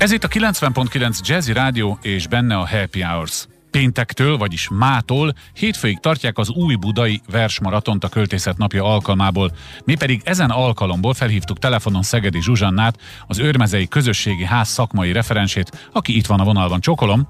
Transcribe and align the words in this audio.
Ez 0.00 0.12
itt 0.12 0.24
a 0.24 0.28
90.9 0.28 1.18
Jazzy 1.28 1.52
Rádió 1.52 1.98
és 2.02 2.26
benne 2.26 2.56
a 2.56 2.68
Happy 2.68 3.02
Hours. 3.02 3.46
Péntektől, 3.70 4.36
vagyis 4.36 4.68
mától 4.68 5.32
hétfőig 5.54 5.98
tartják 5.98 6.38
az 6.38 6.50
új 6.50 6.74
budai 6.74 7.20
versmaratont 7.30 8.04
a 8.04 8.08
Költészet 8.08 8.56
napja 8.56 8.84
alkalmából. 8.84 9.50
Mi 9.84 9.94
pedig 9.94 10.20
ezen 10.24 10.50
alkalomból 10.50 11.14
felhívtuk 11.14 11.58
telefonon 11.58 12.02
Szegedi 12.02 12.42
Zsuzsannát, 12.42 12.98
az 13.26 13.38
Őrmezei 13.38 13.88
Közösségi 13.88 14.44
Ház 14.44 14.68
szakmai 14.68 15.12
referensét, 15.12 15.88
aki 15.92 16.16
itt 16.16 16.26
van 16.26 16.40
a 16.40 16.44
vonalban. 16.44 16.80
Csokolom! 16.80 17.28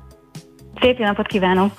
Szép 0.81 0.99
napot 0.99 1.27
kívánok! 1.27 1.73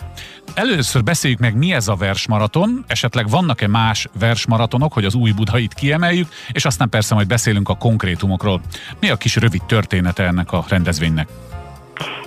Először 0.53 1.03
beszéljük 1.03 1.39
meg, 1.39 1.57
mi 1.57 1.73
ez 1.73 1.87
a 1.87 1.95
versmaraton, 1.95 2.83
esetleg 2.87 3.29
vannak-e 3.29 3.67
más 3.67 4.07
versmaratonok, 4.19 4.93
hogy 4.93 5.05
az 5.05 5.15
új 5.15 5.31
Budait 5.31 5.73
kiemeljük, 5.73 6.27
és 6.51 6.65
aztán 6.65 6.89
persze 6.89 7.15
majd 7.15 7.27
beszélünk 7.27 7.69
a 7.69 7.75
konkrétumokról. 7.75 8.61
Mi 8.99 9.09
a 9.09 9.15
kis 9.15 9.35
rövid 9.35 9.63
története 9.63 10.23
ennek 10.23 10.51
a 10.51 10.63
rendezvénynek? 10.69 11.27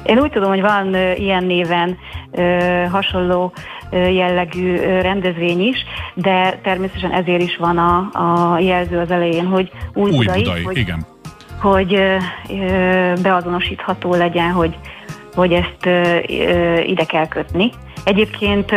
Én 0.03 0.19
úgy 0.19 0.31
tudom, 0.31 0.49
hogy 0.49 0.61
van 0.61 0.95
ilyen 1.17 1.45
néven 1.45 1.99
hasonló 2.91 3.53
jellegű 3.91 4.77
rendezvény 4.77 5.61
is, 5.61 5.79
de 6.15 6.61
természetesen 6.63 7.13
ezért 7.13 7.43
is 7.43 7.57
van 7.57 7.79
a, 7.79 8.11
a 8.13 8.59
jelző 8.59 8.99
az 8.99 9.11
elején, 9.11 9.47
hogy 9.47 9.71
új, 9.95 10.11
új 10.11 10.17
budai, 10.17 10.43
budai 10.43 10.63
hogy, 10.63 10.77
igen. 10.77 11.07
hogy 11.61 12.01
beazonosítható 13.23 14.15
legyen, 14.15 14.51
hogy, 14.51 14.79
hogy 15.35 15.53
ezt 15.53 15.87
ide 16.87 17.05
kell 17.05 17.29
kötni. 17.29 17.71
Egyébként 18.05 18.73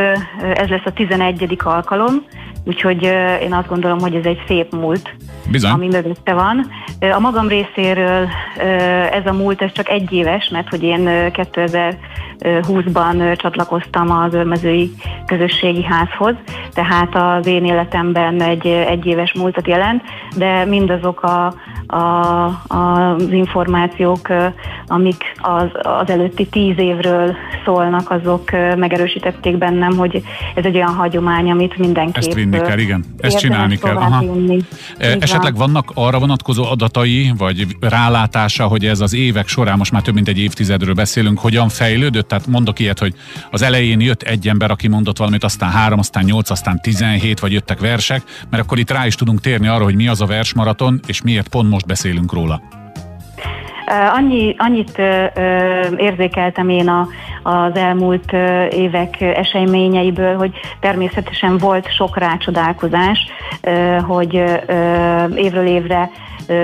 ez 0.54 0.68
lesz 0.68 0.86
a 0.86 0.94
11. 0.94 1.58
alkalom, 1.64 2.26
úgyhogy 2.66 3.04
én 3.42 3.54
azt 3.54 3.68
gondolom, 3.68 4.00
hogy 4.00 4.16
ez 4.16 4.26
egy 4.26 4.44
szép 4.48 4.72
múlt, 4.72 5.16
Bizony. 5.52 5.72
ami 5.72 5.88
mögötte 5.88 6.34
van. 6.34 6.68
A 7.14 7.20
magam 7.20 7.48
részéről 7.48 8.28
ez 9.12 9.26
a 9.26 9.34
múlt, 9.34 9.62
ez 9.62 9.72
csak 9.72 9.90
egy 9.90 10.12
éves, 10.12 10.50
mert 10.50 10.70
hogy 10.70 10.84
én 10.84 11.02
2020-ban 11.06 13.38
csatlakoztam 13.38 14.12
az 14.12 14.34
Örmezői 14.34 14.92
Közösségi 15.26 15.84
Házhoz, 15.84 16.36
tehát 16.74 17.16
az 17.16 17.48
én 17.48 17.66
életemben 17.66 18.42
egy 18.42 18.68
egyéves 18.68 19.34
múltat 19.34 19.68
jelent, 19.68 20.04
de 20.36 20.66
mindazok 20.66 21.24
a, 21.24 21.54
a, 21.88 22.46
az 22.68 23.32
információk, 23.32 24.28
amik 24.88 25.33
az, 25.44 25.70
az 25.82 26.10
előtti 26.10 26.46
tíz 26.46 26.78
évről 26.78 27.36
szólnak, 27.66 28.10
azok 28.10 28.52
megerősítették 28.78 29.58
bennem, 29.58 29.98
hogy 29.98 30.24
ez 30.56 30.66
egy 30.66 30.76
olyan 30.76 30.94
hagyomány, 30.94 31.52
amit 31.52 31.78
mindenképp 31.78 32.24
Ezt 32.24 32.34
vinni 32.34 32.62
kell, 32.62 32.78
igen. 32.78 33.06
Ezt 33.20 33.38
csinálni 33.38 33.78
kell. 33.78 33.96
Aha. 33.96 34.24
Esetleg 34.98 35.56
vannak 35.56 35.92
arra 35.94 36.20
vonatkozó 36.20 36.64
adatai, 36.64 37.32
vagy 37.38 37.68
rálátása, 37.80 38.68
hogy 38.68 38.86
ez 38.86 39.00
az 39.00 39.14
évek 39.14 39.48
során, 39.48 39.78
most 39.78 39.92
már 39.92 40.02
több 40.02 40.14
mint 40.14 40.28
egy 40.28 40.40
évtizedről 40.40 40.94
beszélünk, 40.94 41.40
hogyan 41.40 41.70
fejlődött? 41.70 42.28
Tehát 42.28 42.48
mondok 42.48 42.80
ilyet, 42.80 43.00
hogy 43.00 43.14
az 43.52 43.62
elején 43.62 44.02
jött 44.02 44.22
egy 44.22 44.48
ember, 44.48 44.72
aki 44.72 44.88
mondott 44.88 45.18
valamit, 45.18 45.44
aztán 45.44 45.72
három, 45.72 46.00
aztán 46.00 46.24
nyolc, 46.24 46.50
aztán 46.50 46.80
tizenhét, 46.82 47.40
vagy 47.40 47.52
jöttek 47.52 47.80
versek, 47.80 48.24
mert 48.50 48.64
akkor 48.64 48.80
itt 48.80 48.92
rá 48.92 49.06
is 49.06 49.16
tudunk 49.16 49.42
térni 49.42 49.68
arra, 49.68 49.84
hogy 49.84 49.96
mi 49.96 50.08
az 50.08 50.22
a 50.22 50.26
versmaraton, 50.26 51.00
és 51.08 51.22
miért 51.22 51.48
pont 51.48 51.70
most 51.70 51.86
beszélünk 51.86 52.34
róla. 52.34 52.83
Annyi, 53.88 54.56
annyit 54.58 55.02
érzékeltem 55.98 56.70
én 56.70 56.88
a, 56.88 57.08
az 57.44 57.76
elmúlt 57.76 58.34
évek 58.70 59.22
eseményeiből, 59.22 60.36
hogy 60.36 60.52
természetesen 60.80 61.58
volt 61.58 61.94
sok 61.94 62.18
rácsodálkozás, 62.18 63.28
hogy 64.08 64.44
évről 65.36 65.66
évre 65.68 66.10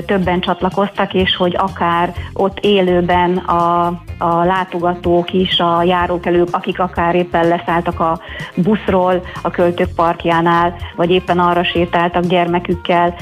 többen 0.05 0.39
csatlakoztak, 0.39 1.13
és 1.13 1.35
hogy 1.35 1.55
akár 1.58 2.13
ott 2.33 2.59
élőben 2.59 3.38
a, 3.38 3.85
a 4.17 4.44
látogatók 4.44 5.33
is, 5.33 5.59
a 5.59 5.83
járókelők, 5.83 6.47
akik 6.52 6.80
akár 6.80 7.16
éppen 7.16 7.47
leszálltak 7.47 8.00
a 8.00 8.19
buszról 8.55 9.22
a 9.41 9.50
költők 9.50 9.89
parkjánál, 9.95 10.75
vagy 10.95 11.09
éppen 11.09 11.39
arra 11.39 11.63
sétáltak 11.63 12.23
gyermekükkel, 12.23 13.16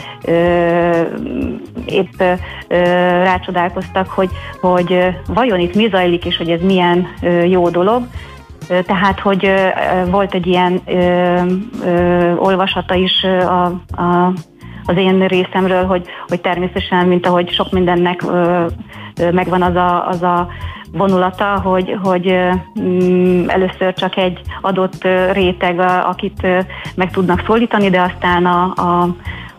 épp 1.86 2.22
rácsodálkoztak, 3.24 4.10
hogy, 4.10 4.30
hogy 4.62 5.16
vajon 5.28 5.60
itt 5.60 5.76
mi 5.76 5.88
zajlik, 5.92 6.26
és 6.26 6.38
hogy 6.38 6.50
ez 6.50 6.62
milyen 6.62 7.08
jó 7.46 7.70
dolog. 7.70 8.08
Tehát, 8.86 9.20
hogy 9.20 9.52
volt 10.10 10.34
egy 10.34 10.48
ilyen 10.48 10.82
ö, 10.86 11.42
ö, 11.86 12.36
olvasata 12.36 12.94
is 12.96 13.24
a, 13.24 13.64
a 14.02 14.34
az 14.88 14.98
én 14.98 15.28
részemről, 15.28 15.86
hogy, 15.86 16.08
hogy 16.28 16.42
természetesen, 16.42 17.08
mint 17.08 17.26
ahogy 17.26 17.52
sok 17.52 17.72
mindennek 17.72 18.24
megvan 19.32 19.62
az 19.62 19.76
a, 19.76 20.08
az 20.08 20.24
a 20.24 20.48
vonulata, 20.92 21.60
hogy, 21.60 21.98
hogy 22.04 22.36
mm, 22.80 23.50
először 23.50 23.94
csak 23.94 24.18
egy 24.18 24.42
adott 24.62 25.08
réteg, 25.32 25.80
akit 26.04 26.48
meg 26.96 27.12
tudnak 27.12 27.44
szólítani, 27.46 27.90
de 27.90 28.02
aztán 28.02 28.46
a, 28.46 28.64
a 28.64 29.16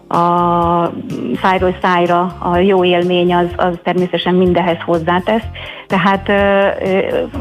a 0.08 0.92
szájról 1.42 1.76
szájra 1.82 2.36
a 2.38 2.56
jó 2.56 2.84
élmény 2.84 3.34
az, 3.34 3.46
az 3.56 3.78
természetesen 3.82 4.34
mindenhez 4.34 4.76
hozzátesz. 4.84 5.42
Tehát 5.86 6.28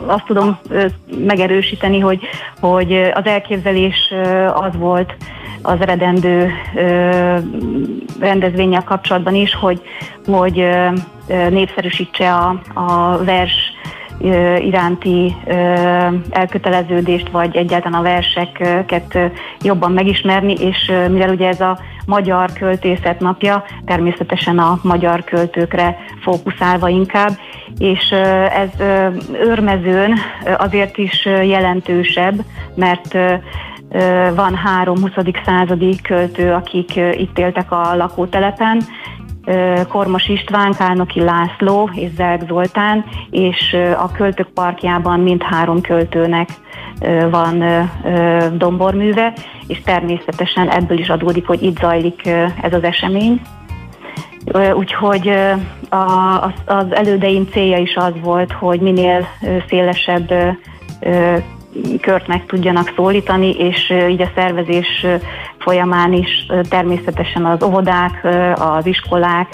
azt 0.05 0.25
tudom 0.25 0.57
megerősíteni, 1.25 1.99
hogy, 1.99 2.19
hogy 2.59 2.93
az 3.13 3.25
elképzelés 3.25 4.13
az 4.53 4.77
volt, 4.77 5.15
az 5.61 5.81
eredendő 5.81 6.51
rendezvényel 8.19 8.83
kapcsolatban 8.83 9.35
is, 9.35 9.55
hogy, 9.55 9.81
hogy 10.25 10.67
népszerűsítse 11.49 12.33
a, 12.33 12.61
a 12.73 13.17
vers 13.23 13.75
iránti 14.59 15.35
elköteleződést, 16.29 17.29
vagy 17.29 17.55
egyáltalán 17.55 17.99
a 17.99 18.03
verseket 18.03 19.17
jobban 19.61 19.91
megismerni, 19.91 20.53
és 20.53 20.91
mivel 21.09 21.29
ugye 21.29 21.47
ez 21.47 21.61
a 21.61 21.79
magyar 22.05 22.53
költészet 22.53 23.19
napja, 23.19 23.63
természetesen 23.85 24.59
a 24.59 24.79
magyar 24.81 25.23
költőkre 25.23 25.97
fókuszálva 26.21 26.89
inkább, 26.89 27.31
és 27.77 28.09
ez 28.49 28.69
őrmezőn 29.43 30.13
azért 30.57 30.97
is 30.97 31.25
jelentősebb, 31.25 32.43
mert 32.75 33.17
van 34.35 34.55
három 34.55 35.01
20. 35.01 35.11
századi 35.45 35.95
költő, 36.01 36.51
akik 36.51 36.95
itt 36.95 37.37
éltek 37.39 37.71
a 37.71 37.95
lakótelepen, 37.95 38.81
Kormos 39.87 40.27
István, 40.27 40.73
Kálnoki 40.73 41.21
László 41.21 41.89
és 41.93 42.09
Zelg 42.15 42.41
Zoltán, 42.47 43.05
és 43.29 43.77
a 43.97 44.11
költők 44.11 44.47
parkjában 44.53 45.19
mindhárom 45.19 45.81
költőnek 45.81 46.49
van 47.31 47.63
domborműve, 48.57 49.33
és 49.67 49.81
természetesen 49.81 50.69
ebből 50.69 50.99
is 50.99 51.09
adódik, 51.09 51.47
hogy 51.47 51.63
itt 51.63 51.77
zajlik 51.77 52.27
ez 52.61 52.73
az 52.73 52.83
esemény. 52.83 53.41
Úgyhogy 54.73 55.31
az 56.65 56.85
elődeim 56.93 57.47
célja 57.51 57.77
is 57.77 57.95
az 57.95 58.13
volt, 58.21 58.51
hogy 58.51 58.79
minél 58.79 59.27
szélesebb 59.67 60.33
kört 62.01 62.27
meg 62.27 62.45
tudjanak 62.45 62.93
szólítani, 62.95 63.49
és 63.49 63.93
így 64.09 64.21
a 64.21 64.31
szervezés 64.35 65.05
folyamán 65.67 66.13
is 66.13 66.45
természetesen 66.69 67.45
az 67.45 67.63
óvodák, 67.63 68.27
az 68.55 68.85
iskolák, 68.85 69.47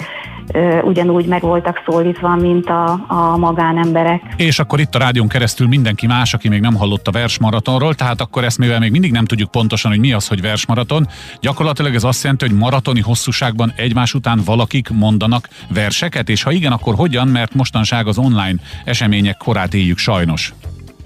ugyanúgy 0.82 1.26
meg 1.26 1.40
voltak 1.40 1.82
szólítva, 1.86 2.36
mint 2.36 2.66
a, 2.66 3.04
a 3.08 3.36
magánemberek. 3.36 4.22
És 4.36 4.58
akkor 4.58 4.80
itt 4.80 4.94
a 4.94 4.98
rádión 4.98 5.28
keresztül 5.28 5.66
mindenki 5.68 6.06
más, 6.06 6.34
aki 6.34 6.48
még 6.48 6.60
nem 6.60 6.74
hallott 6.74 7.08
a 7.08 7.10
versmaratonról, 7.10 7.94
tehát 7.94 8.20
akkor 8.20 8.44
ezt 8.44 8.58
mivel 8.58 8.78
még 8.78 8.90
mindig 8.90 9.12
nem 9.12 9.24
tudjuk 9.24 9.50
pontosan, 9.50 9.90
hogy 9.90 10.00
mi 10.00 10.12
az, 10.12 10.28
hogy 10.28 10.40
versmaraton, 10.40 11.06
gyakorlatilag 11.40 11.94
ez 11.94 12.04
azt 12.04 12.22
jelenti, 12.22 12.46
hogy 12.48 12.58
maratoni 12.58 13.00
hosszúságban 13.00 13.72
egymás 13.76 14.14
után 14.14 14.40
valakik 14.44 14.88
mondanak 14.88 15.48
verseket, 15.68 16.28
és 16.28 16.42
ha 16.42 16.50
igen, 16.50 16.72
akkor 16.72 16.94
hogyan, 16.94 17.28
mert 17.28 17.54
mostanság 17.54 18.06
az 18.06 18.18
online 18.18 18.56
események 18.84 19.36
korát 19.36 19.74
éljük 19.74 19.98
sajnos. 19.98 20.52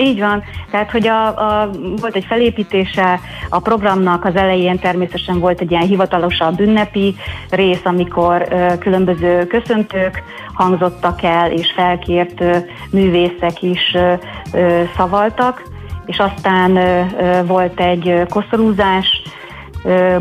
Így 0.00 0.20
van, 0.20 0.42
tehát 0.70 0.90
hogy 0.90 1.06
a, 1.06 1.26
a, 1.26 1.70
volt 2.00 2.16
egy 2.16 2.24
felépítése 2.24 3.20
a 3.48 3.60
programnak, 3.60 4.24
az 4.24 4.36
elején 4.36 4.78
természetesen 4.78 5.38
volt 5.40 5.60
egy 5.60 5.70
ilyen 5.70 5.86
hivatalosabb 5.86 6.60
ünnepi 6.60 7.14
rész, 7.50 7.80
amikor 7.84 8.46
ö, 8.50 8.78
különböző 8.78 9.46
köszöntők 9.46 10.22
hangzottak 10.52 11.22
el, 11.22 11.50
és 11.50 11.72
felkért 11.72 12.40
ö, 12.40 12.56
művészek 12.90 13.62
is 13.62 13.94
ö, 13.94 14.12
ö, 14.52 14.82
szavaltak, 14.96 15.62
és 16.06 16.18
aztán 16.18 16.76
ö, 16.76 17.02
ö, 17.20 17.46
volt 17.46 17.80
egy 17.80 18.22
koszorúzás, 18.28 19.22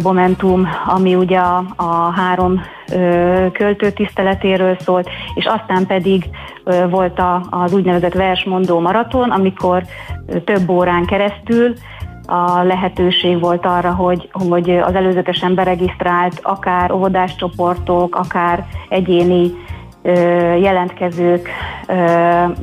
momentum, 0.04 0.68
ami 0.86 1.16
ugye 1.16 1.40
a, 1.76 2.12
három 2.16 2.62
költő 3.52 3.92
tiszteletéről 3.92 4.78
szólt, 4.80 5.10
és 5.36 5.46
aztán 5.46 5.86
pedig 5.86 6.30
volt 6.90 7.20
a, 7.20 7.46
az 7.50 7.74
úgynevezett 7.74 8.14
versmondó 8.14 8.80
maraton, 8.80 9.30
amikor 9.30 9.84
több 10.44 10.70
órán 10.70 11.06
keresztül 11.06 11.74
a 12.28 12.64
lehetőség 12.64 13.40
volt 13.40 13.66
arra, 13.66 13.92
hogy, 13.92 14.30
hogy 14.32 14.70
az 14.70 14.96
előzetesen 14.96 15.56
beregisztrált 15.56 16.40
akár 16.44 16.92
óvodás 16.92 17.36
csoportok, 17.36 18.16
akár 18.16 18.66
egyéni 18.90 19.52
jelentkezők 20.60 21.50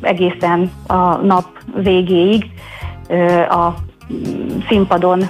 egészen 0.00 0.70
a 0.87 1.17
nap 1.17 1.44
végéig 1.75 2.50
a 3.49 3.69
színpadon 4.69 5.23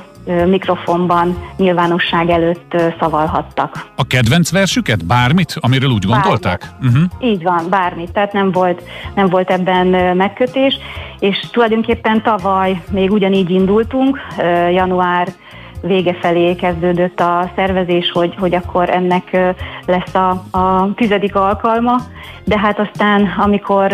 mikrofonban 0.46 1.38
nyilvánosság 1.56 2.30
előtt 2.30 2.76
szavalhattak. 3.00 3.90
A 3.96 4.06
kedvenc 4.06 4.50
versüket? 4.50 5.04
Bármit, 5.04 5.56
amiről 5.60 5.90
úgy 5.90 6.04
gondolták? 6.04 6.70
Bármit. 6.80 6.96
Uh-huh. 6.96 7.30
Így 7.30 7.42
van, 7.42 7.66
bármit. 7.70 8.12
Tehát 8.12 8.32
nem 8.32 8.50
volt, 8.50 8.82
nem 9.14 9.26
volt 9.26 9.50
ebben 9.50 10.16
megkötés, 10.16 10.78
és 11.18 11.40
tulajdonképpen 11.50 12.22
tavaly 12.22 12.82
még 12.90 13.12
ugyanígy 13.12 13.50
indultunk, 13.50 14.18
január 14.72 15.28
vége 15.86 16.14
felé 16.20 16.54
kezdődött 16.54 17.20
a 17.20 17.50
szervezés, 17.56 18.10
hogy, 18.10 18.34
hogy 18.38 18.54
akkor 18.54 18.90
ennek 18.90 19.54
lesz 19.86 20.14
a, 20.14 20.56
a 20.58 20.94
tizedik 20.94 21.34
alkalma, 21.34 21.96
de 22.44 22.58
hát 22.58 22.78
aztán, 22.78 23.34
amikor 23.36 23.92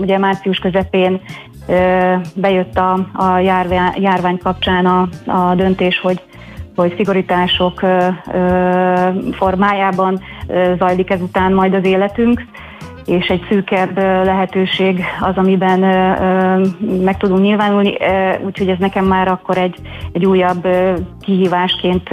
ugye 0.00 0.18
március 0.18 0.58
közepén 0.58 1.20
bejött 2.34 2.78
a, 2.78 2.92
a 3.12 3.38
járvány, 3.38 3.92
járvány 4.02 4.38
kapcsán 4.38 4.86
a, 4.86 5.08
a 5.26 5.54
döntés, 5.54 6.00
hogy 6.00 6.20
hogy 6.76 6.94
szigorítások 6.96 7.80
formájában 9.32 10.20
zajlik 10.78 11.10
ezután 11.10 11.52
majd 11.52 11.74
az 11.74 11.84
életünk, 11.84 12.44
és 13.10 13.26
egy 13.26 13.46
szűkebb 13.48 13.98
lehetőség 13.98 15.04
az, 15.20 15.36
amiben 15.36 15.78
meg 17.04 17.16
tudunk 17.16 17.40
nyilvánulni, 17.40 17.96
úgyhogy 18.44 18.68
ez 18.68 18.78
nekem 18.78 19.04
már 19.04 19.28
akkor 19.28 19.58
egy, 19.58 19.74
egy 20.12 20.26
újabb 20.26 20.68
kihívásként 21.20 22.10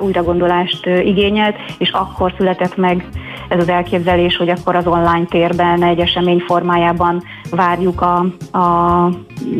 újragondolást 0.00 0.86
igényelt, 0.86 1.56
és 1.78 1.90
akkor 1.90 2.34
született 2.36 2.76
meg 2.76 3.04
ez 3.48 3.58
az 3.58 3.68
elképzelés, 3.68 4.36
hogy 4.36 4.48
akkor 4.48 4.76
az 4.76 4.86
online 4.86 5.24
térben 5.24 5.82
egy 5.82 5.98
esemény 5.98 6.38
formájában 6.38 7.22
várjuk 7.50 8.00
a, 8.00 8.18
a 8.58 9.08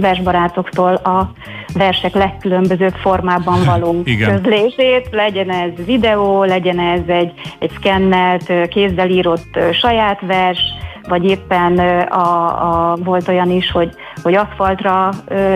versbarátoktól 0.00 0.94
a 0.94 1.30
versek 1.74 2.14
legkülönbözőbb 2.14 2.94
formában 2.94 3.64
való 3.64 4.00
Igen. 4.04 4.34
közlését, 4.34 5.08
legyen 5.10 5.50
ez 5.50 5.70
videó, 5.86 6.44
legyen 6.44 6.78
ez 6.78 7.00
egy, 7.06 7.32
egy 7.58 7.70
szkennelt, 7.70 8.68
kézzel 8.68 9.10
írott 9.10 9.58
saját 9.72 10.20
vers, 10.20 10.60
vagy 11.08 11.25
éppen 11.25 11.79
a, 12.08 12.91
a, 12.91 12.97
volt 12.97 13.29
olyan 13.29 13.50
is, 13.50 13.70
hogy, 13.70 13.94
hogy 14.23 14.35
aszfaltra 14.35 15.11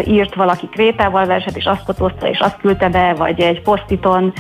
írt 0.06 0.34
valaki 0.34 0.68
krétával 0.68 1.26
verset, 1.26 1.56
és 1.56 1.64
azt 1.64 1.84
fotózta, 1.84 2.28
és 2.28 2.38
azt 2.38 2.56
küldte 2.60 2.88
be, 2.88 3.14
vagy 3.14 3.40
egy 3.40 3.62
posztiton 3.62 4.32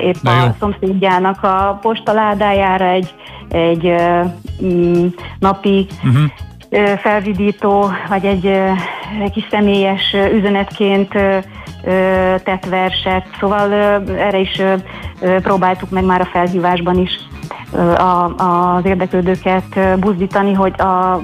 épp 0.00 0.24
a 0.24 0.54
szomszédjának 0.58 1.42
a 1.42 1.78
postaládájára 1.80 2.84
egy, 2.84 3.14
egy 3.48 3.94
mm, 4.64 5.06
napi 5.38 5.86
uh-huh 6.04 6.30
felvidító, 6.96 7.90
vagy 8.08 8.24
egy, 8.24 8.46
egy 9.22 9.30
kis 9.32 9.46
személyes 9.50 10.16
üzenetként 10.32 11.12
tett 12.44 12.66
verset. 12.68 13.26
Szóval 13.40 13.72
erre 14.18 14.38
is 14.38 14.62
próbáltuk 15.42 15.90
meg 15.90 16.04
már 16.04 16.20
a 16.20 16.24
felhívásban 16.32 16.98
is 16.98 17.20
a, 17.74 18.34
az 18.76 18.84
érdeklődőket 18.84 19.98
buzdítani, 19.98 20.52
hogy 20.52 20.74
a, 20.80 21.14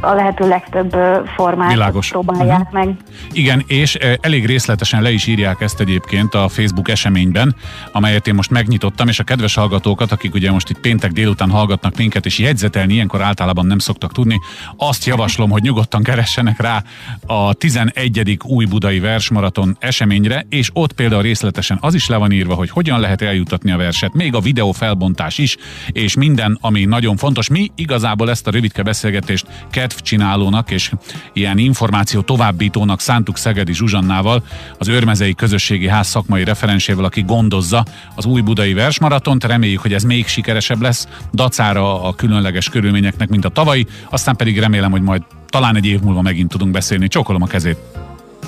a 0.00 0.12
lehető 0.14 0.48
legtöbb 0.48 0.96
formát 1.36 1.72
Világos. 1.72 2.08
próbálják 2.08 2.60
uh-huh. 2.60 2.72
meg. 2.72 2.96
Igen, 3.32 3.64
és 3.66 3.94
elég 4.20 4.46
részletesen 4.46 5.02
le 5.02 5.10
is 5.10 5.26
írják 5.26 5.60
ezt 5.60 5.80
egyébként 5.80 6.34
a 6.34 6.48
Facebook 6.48 6.88
eseményben, 6.88 7.54
amelyet 7.92 8.26
én 8.26 8.34
most 8.34 8.50
megnyitottam, 8.50 9.08
és 9.08 9.18
a 9.18 9.24
kedves 9.24 9.54
hallgatókat, 9.54 10.12
akik 10.12 10.34
ugye 10.34 10.50
most 10.50 10.70
itt 10.70 10.80
péntek 10.80 11.12
délután 11.12 11.50
hallgatnak 11.50 11.96
minket, 11.96 12.26
és 12.26 12.38
jegyzetelni 12.38 12.92
ilyenkor 12.92 13.22
általában 13.22 13.66
nem 13.66 13.78
szoktak 13.78 14.12
tudni, 14.12 14.40
azt 14.76 15.04
javaslom, 15.04 15.50
hogy 15.50 15.62
nyugodtan 15.62 16.02
keressenek 16.02 16.60
rá 16.60 16.82
a 17.26 17.52
11. 17.54 18.38
új 18.44 18.64
budai 18.64 19.00
versmaraton 19.00 19.76
eseményre, 19.80 20.46
és 20.48 20.70
ott 20.72 20.92
például 20.92 21.22
részletesen 21.22 21.78
az 21.80 21.94
is 21.94 22.08
le 22.08 22.16
van 22.16 22.32
írva, 22.32 22.54
hogy 22.54 22.70
hogyan 22.70 23.00
lehet 23.00 23.22
eljutatni 23.22 23.70
a 23.70 23.76
verset, 23.76 24.14
még 24.14 24.34
a 24.34 24.40
videó 24.40 24.72
felbontás 24.72 25.38
is, 25.38 25.56
és 25.92 26.16
minden, 26.16 26.58
ami 26.60 26.84
nagyon 26.84 27.16
fontos. 27.16 27.48
Mi 27.48 27.70
igazából 27.74 28.30
ezt 28.30 28.46
a 28.46 28.50
rövidke 28.50 28.82
beszélgetést 28.82 29.46
kedvcsinálónak 29.70 30.70
és 30.70 30.92
ilyen 31.32 31.58
információ 31.58 32.20
továbbítónak 32.20 33.00
szántuk 33.00 33.36
Szegedi 33.36 33.74
Zsuzsannával, 33.74 34.42
az 34.78 34.88
Őrmezei 34.88 35.34
Közösségi 35.34 35.88
Ház 35.88 36.06
szakmai 36.06 36.44
referensével, 36.44 37.04
aki 37.04 37.22
gondozza 37.22 37.84
az 38.14 38.24
új 38.24 38.40
budai 38.40 38.72
versmaratont. 38.72 39.44
Reméljük, 39.44 39.80
hogy 39.80 39.92
ez 39.92 40.02
még 40.02 40.26
sikeresebb 40.26 40.80
lesz, 40.80 41.08
dacára 41.32 42.02
a 42.04 42.14
különleges 42.14 42.68
körülményeknek, 42.68 43.28
mint 43.28 43.44
a 43.44 43.48
tavalyi, 43.48 43.86
aztán 44.10 44.36
pedig 44.36 44.58
remélem, 44.58 44.90
hogy 44.90 45.02
majd 45.02 45.22
talán 45.46 45.76
egy 45.76 45.86
év 45.86 46.00
múlva 46.00 46.22
megint 46.22 46.48
tudunk 46.48 46.70
beszélni. 46.72 47.08
Csókolom 47.08 47.42
a 47.42 47.46
kezét. 47.46 47.76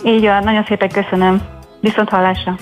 Így 0.05 0.23
van, 0.23 0.43
nagyon 0.45 0.65
szépen 0.69 0.89
köszönöm. 0.89 1.43
Viszont 1.81 2.09
hallásra. 2.09 2.57